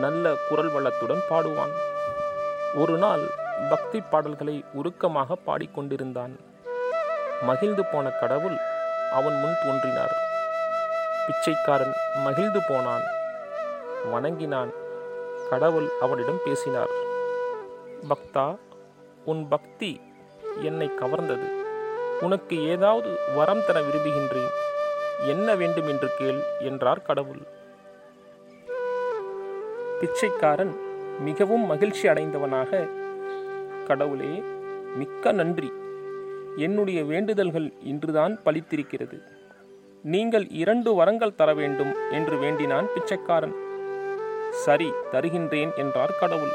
[0.00, 1.72] நல்ல குரல் வளத்துடன் பாடுவான்.
[2.74, 3.30] ஒரு நாள்
[3.70, 6.36] பக்தி பாடல்களை உருக்கமாக பாடிக்கொண்டிருந்தான்.
[7.42, 8.56] மகிழ்ந்து போன கடவுள்
[9.12, 10.16] அவன் முன் தோன்றினார்.
[11.26, 13.02] பிச்சைக்காரன் மகிழ்ந்து போனான்.
[14.12, 14.72] வணங்கினான்.
[15.50, 16.88] கடவுள் அவனிடம் பேசினார்.
[18.08, 18.58] பக்தா
[19.24, 20.00] உன் பக்தி
[20.60, 21.48] என்னை கவர்ந்தது.
[22.20, 24.50] உனக்கு ஏதாவது வரம் தர விரும்புகின்றேன்.
[25.26, 27.46] என்ன வேண்டும் என்று கேள் என்றார் கடவுள்.
[30.00, 30.76] பிச்சைக்காரன்
[31.20, 32.88] மிகவும் மகிழ்ச்சி அடைந்தவனாக
[33.86, 34.42] கடவுளே
[34.96, 35.72] மிக்க நன்றி.
[36.56, 39.18] என்னுடைய வேண்டுதல்கள் இன்றுதான் பலித்திருக்கிறது.
[40.02, 43.54] நீங்கள் இரண்டு வரங்கள் தர வேண்டும் என்று வேண்டினான் பிச்சைக்காரன்.
[44.50, 46.54] சரி தருகின்றேன் என்றார் கடவுள்.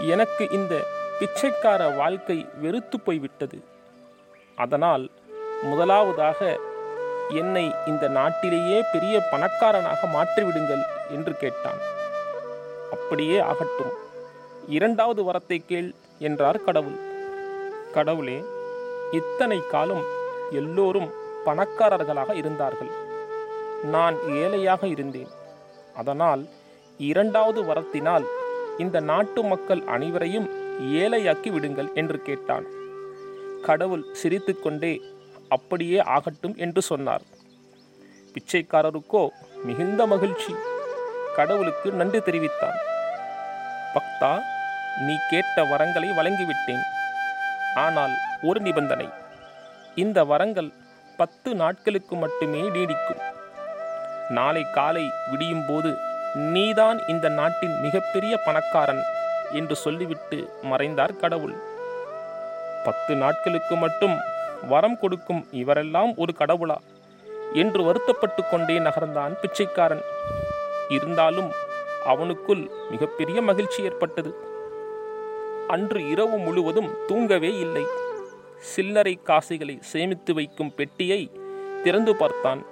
[0.00, 0.86] எனக்கு இந்த
[1.18, 3.60] பிச்சைக்கார வாழ்க்கை வெறுத்து போய்விட்டது.
[4.54, 5.10] அதனால்
[5.62, 6.58] முதலாவதாக
[7.28, 10.84] என்னை இந்த நாட்டிலேயே பெரிய பணக்காரனாக மாற்றிவிடுங்கள்
[11.16, 11.80] என்று கேட்டான்.
[12.94, 13.92] அப்படியே ஆகட்டும்
[14.76, 15.90] இரண்டாவது வரத்தை கேள்
[16.28, 16.98] என்றார் கடவுள்.
[17.96, 18.38] கடவுளே
[19.12, 20.04] இத்தனை காலம்
[20.60, 21.10] எல்லோரும்
[21.46, 22.90] பணக்காரர்களாக இருந்தார்கள்.
[23.94, 25.30] நான் ஏழையாக இருந்தேன்.
[25.96, 26.42] அதனால்
[27.00, 28.26] இரண்டாவது வரத்தினால்
[28.78, 30.48] இந்த நாட்டு மக்கள் அனைவரையும்
[31.02, 32.66] ஏழையாக்கி விடுங்கள் என்று கேட்டான்.
[33.66, 34.92] கடவுள் சிரித்துக்கொண்டே
[35.56, 37.24] அப்படியே ஆகட்டும் என்று சொன்னார்.
[38.34, 39.22] பிச்சைக்காரருக்கோ
[39.68, 40.52] மிகுந்த மகிழ்ச்சி.
[41.38, 42.78] கடவுளுக்கு நன்றி தெரிவித்தான்.
[43.94, 44.32] பக்தா
[45.06, 46.84] நீ கேட்ட வரங்களை வழங்கிவிட்டேன்.
[47.74, 49.08] ஆனால் ஒரு நிபந்தனை
[49.94, 50.70] இந்த வரங்கள்
[51.20, 53.22] பத்து நாட்களுக்கு மட்டுமே நீடிக்கும்.
[54.28, 55.90] நாளை காலை விடியும் போது
[56.54, 59.02] நீதான் இந்த நாட்டின் மிகப்பெரிய பணக்காரன்
[59.52, 61.56] என்று சொல்லிவிட்டு மறைந்தார் கடவுள்.
[62.84, 64.16] பத்து நாட்களுக்கு மட்டும்
[64.68, 66.76] வரம் கொடுக்கும் இவரெல்லாம் ஒரு கடவுளா?
[67.52, 70.04] என்று வருத்தப்பட்டு கொண்டே நகர்ந்தான் பிச்சைக்காரன்.
[70.88, 71.50] இருந்தாலும்
[72.04, 74.34] அவனுக்குள் மிகப்பெரிய மகிழ்ச்சி ஏற்பட்டது.
[75.68, 77.84] அன்று இரவு முழுவதும் தூங்கவே இல்லை.
[78.58, 81.30] சில்லறை காசுகளை சேமித்து வைக்கும் பெட்டியை
[81.84, 82.66] திறந்து பார்த்தான்.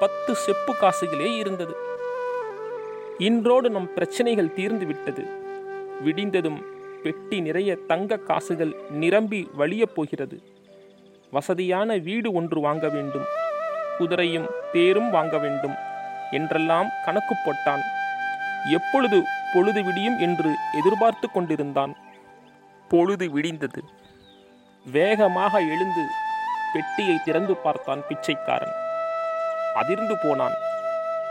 [0.00, 1.76] பத்து செப்பு காசுகளே இருந்தது.
[3.18, 5.24] இன்றோடு நம் பிரச்சனைகள் தீர்ந்து விட்டது.
[6.04, 6.64] விடிந்ததும்
[7.02, 10.42] பெட்டி நிறைய தங்க காசுகள் நிரம்பி வழியப் போகிறது.
[11.30, 13.24] வசதியான வீடு ஒன்று வாங்க வேண்டும்.
[13.98, 15.90] குதிரையும் தேரும் வாங்க வேண்டும்.
[16.32, 17.82] என்றெல்லாம் கணக்கு போட்டான்.
[18.70, 21.96] எப்பொழுது பொழுது விடியும் என்று எதிர்பார்த்து கொண்டிருந்தான்.
[22.88, 23.80] பொழுது விடிந்தது.
[24.86, 26.04] வேகமாக எழுந்து
[26.74, 28.76] பெட்டியை திறந்து பார்த்தான் பிச்சைக்காரன்.
[29.74, 30.56] அதிர்ந்து போனான்.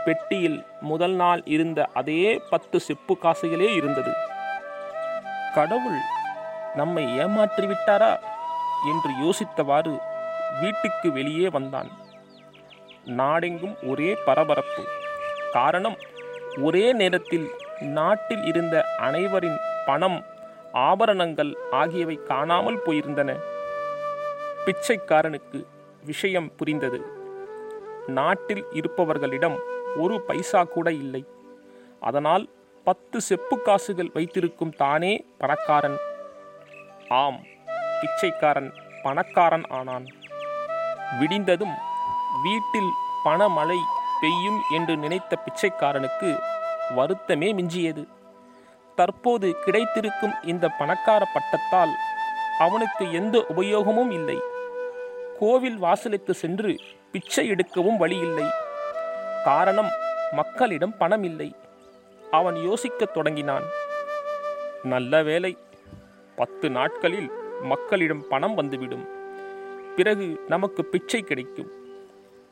[0.04, 4.12] பெட்டியில் முதல் நாள் இருந்த அதே பத்து செப்பு காசுகளே இருந்தது.
[5.54, 6.00] கடவுள்
[6.74, 8.12] நம்மை ஏமாற்றி விட்டாரா
[8.90, 9.92] என்று யோசித்தவாறு
[10.60, 11.90] வீட்டுக்கு வெளியே வந்தான்.
[13.04, 14.84] நாடெங்கும் ஒரே பரபரப்பு.
[15.52, 15.96] காரணம்
[16.62, 20.24] ஒரே நேரத்தில் நாட்டில் இருந்த அனைவரின் பணம்
[20.72, 23.38] ஆபரணங்கள் ஆகியவை காணாமல் போயிருந்தன.
[24.64, 25.66] பிச்சைக்காரனுக்கு
[26.04, 27.04] விஷயம் புரிந்தது.
[28.06, 29.58] நாட்டில் இருப்பவர்களிடம்
[29.96, 31.24] ஒரு பைசா கூட இல்லை.
[32.00, 32.48] அதனால்
[32.84, 35.96] பத்து செப்பு காசுகள் வைத்திருக்கும் தானே பணக்காரன்.
[37.08, 37.40] ஆம்
[38.00, 40.06] பிச்சைக்காரன் பணக்காரன் ஆனான்.
[41.20, 41.90] விடிந்ததும்
[42.42, 42.90] வீட்டில்
[43.24, 43.78] பணமழை
[44.20, 46.38] பெய்யும் என்று நினைத்த பிச்சைக்காரனுக்கு
[46.96, 48.06] வருத்தமே மிஞ்சியது.
[48.96, 51.92] தற்போது கிடைத்திருக்கும் இந்த பணக்கார பட்டத்தால்
[52.58, 54.38] அவனுக்கு எந்த உபயோகமும் இல்லை.
[55.38, 56.80] கோவில் வாசலுக்கு சென்று
[57.12, 58.44] பிச்சை எடுக்கவும் வழி இல்லை
[59.44, 59.88] காரணம்
[60.32, 61.54] மக்களிடம் பணம் இல்லை
[62.30, 63.62] அவன் யோசிக்கத் தொடங்கினான்.
[64.82, 65.58] நல்ல வேலை
[66.36, 67.30] பத்து நாட்களில்
[67.62, 69.08] மக்களிடம் பணம் வந்துவிடும்.
[69.96, 71.70] பிறகு நமக்கு பிச்சை கிடைக்கும்.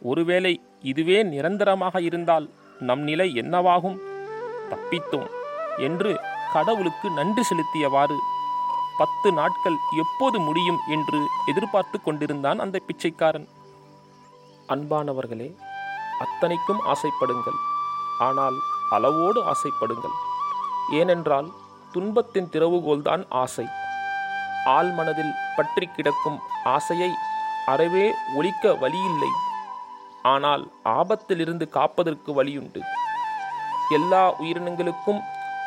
[0.01, 2.51] ஒருவேளை இதுவே நிரந்தரமாக இருந்தால்
[2.81, 3.99] நம் நிலை என்னவாகும்?
[4.71, 5.31] தப்பித்தோம்
[5.77, 6.21] என்று
[6.53, 8.17] கடவுளுக்கு நன்றி செலுத்தியவாறு
[8.99, 13.49] பத்து நாட்கள் எப்போது முடியும் என்று எதிர்பார்த்து கொண்டிருந்தான் அந்த பிச்சைக்காரன்.
[14.69, 15.57] அன்பானவர்களே
[16.19, 17.59] அத்தனைக்கும் ஆசைப்படுங்கள்.
[18.19, 18.55] ஆனால்
[18.91, 20.17] அளவோடு ஆசைப்படுங்கள்.
[20.93, 21.49] ஏனென்றால்
[21.93, 23.67] துன்பத்தின் திறவுகோல்தான் ஆசை.
[24.65, 27.11] ஆள் மனதில் பற்றி கிடக்கும் ஆசையை
[27.67, 29.31] அறவே ஒழிக்க வழியில்லை.
[30.23, 32.81] ஆனால் ஆபத்திலிருந்து காப்பதற்கு வழியுண்டு.
[33.95, 35.21] எல்லா உயிரினங்களுக்கும்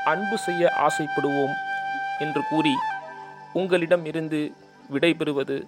[0.05, 1.53] அன்பு செய்ய ஆசைப்படுவோம்
[2.19, 2.75] என்று கூறி
[3.53, 4.51] உங்களிடம் இருந்து
[4.93, 5.67] விடைபெறுவது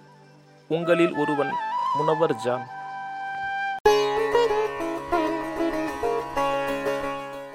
[0.68, 1.52] உங்களில் ஒருவன்
[1.96, 2.66] முனவர் ஜான்.